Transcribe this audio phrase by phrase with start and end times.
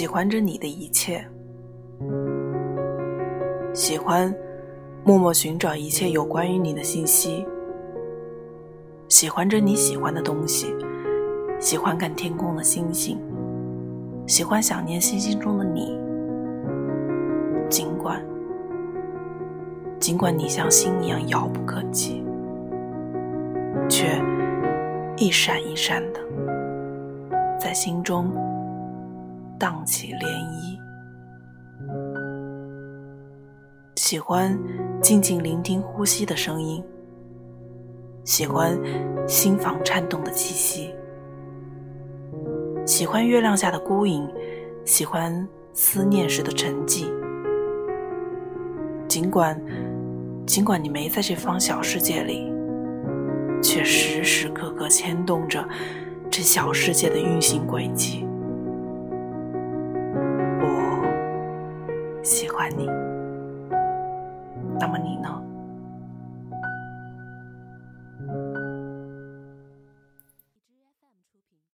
[0.00, 1.22] 喜欢着你的一切，
[3.74, 4.34] 喜欢
[5.04, 7.46] 默默寻找一切有关于你的信息，
[9.08, 10.74] 喜欢着你喜欢的东西，
[11.60, 13.20] 喜欢看天空的星星，
[14.26, 15.94] 喜欢想念星星中的你。
[17.68, 18.24] 尽管，
[19.98, 22.24] 尽管你像星一样遥不可及，
[23.86, 24.18] 却
[25.18, 26.20] 一闪一闪的
[27.60, 28.32] 在心中。
[29.60, 30.78] 荡起涟漪，
[33.94, 34.58] 喜欢
[35.02, 36.82] 静静聆听呼吸的声音，
[38.24, 38.80] 喜欢
[39.28, 40.94] 心房颤动的气息，
[42.86, 44.26] 喜欢月亮下的孤影，
[44.86, 47.04] 喜欢思念时的沉寂。
[49.06, 49.62] 尽管，
[50.46, 52.50] 尽管你没在这方小世界里，
[53.62, 55.62] 却时时刻刻牵动着
[56.30, 58.26] 这小世界的运行轨迹。
[62.22, 62.86] 喜欢你，
[64.78, 65.42] 那么你呢？